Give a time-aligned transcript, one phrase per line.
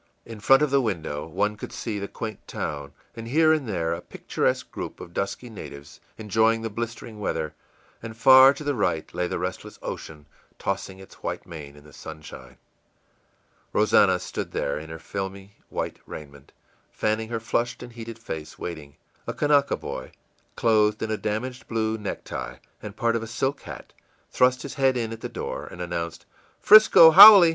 [0.25, 3.93] In front of the window one could see the quaint town, and here and there
[3.93, 7.53] a picturesque group of dusky natives, enjoying the blistering weather;
[8.01, 10.25] and far to the right lay the restless ocean,
[10.57, 12.57] tossing its white mane in the sunshine.
[13.73, 16.51] Rosannah stood there, in her filmy white raiment,
[16.89, 18.95] fanning her flushed and heated face, waiting.
[19.27, 20.13] A Kanaka boy,
[20.55, 23.93] clothed in a damaged blue necktie and part of a silk hat,
[24.31, 26.25] thrust his head in at the door, and announced,
[26.65, 27.49] ì'Frisco haole!